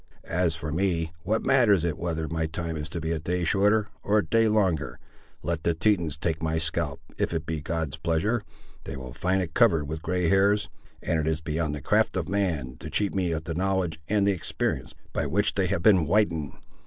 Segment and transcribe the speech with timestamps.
[0.23, 3.89] As for me, what matters it whether my time is to be a day shorter
[4.01, 4.97] or a day longer!
[5.43, 8.41] Let the Tetons take my scalp, if it be God's pleasure:
[8.85, 10.71] they will find it covered with grey hairs;
[11.03, 14.27] and it is beyond the craft of man to cheat me of the knowledge and
[14.27, 16.53] experience by which they have been whitened."